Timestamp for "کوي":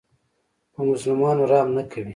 1.91-2.09